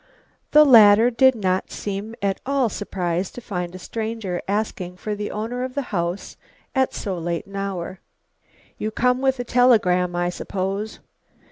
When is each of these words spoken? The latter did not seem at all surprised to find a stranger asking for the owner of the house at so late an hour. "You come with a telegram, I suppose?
The 0.49 0.65
latter 0.65 1.11
did 1.11 1.35
not 1.35 1.69
seem 1.69 2.15
at 2.23 2.41
all 2.43 2.69
surprised 2.69 3.35
to 3.35 3.39
find 3.41 3.75
a 3.75 3.77
stranger 3.77 4.41
asking 4.47 4.97
for 4.97 5.13
the 5.13 5.29
owner 5.29 5.63
of 5.63 5.75
the 5.75 5.83
house 5.93 6.37
at 6.73 6.95
so 6.95 7.19
late 7.19 7.45
an 7.45 7.55
hour. 7.55 7.99
"You 8.79 8.89
come 8.89 9.21
with 9.21 9.39
a 9.39 9.43
telegram, 9.43 10.15
I 10.15 10.31
suppose? 10.31 11.01